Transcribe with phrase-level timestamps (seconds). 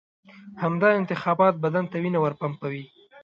[0.63, 2.83] همدا انتخابات بدن ته وینه ورپمپوي.